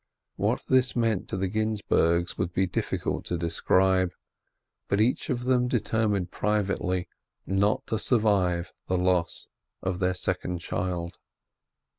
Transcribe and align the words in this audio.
What 0.35 0.63
this 0.67 0.95
meant 0.95 1.27
to 1.29 1.37
the 1.37 1.47
Ginzburgs 1.47 2.35
would 2.35 2.53
be 2.53 2.65
difficult 2.65 3.23
to 3.25 3.37
describe, 3.37 4.13
but 4.87 4.99
each 4.99 5.29
of 5.29 5.43
them 5.43 5.67
determined 5.67 6.31
privately 6.31 7.07
not 7.45 7.85
to 7.85 7.99
survive 7.99 8.73
the 8.87 8.97
loss 8.97 9.47
of 9.83 9.99
their 9.99 10.15
second 10.15 10.57
child. 10.57 11.19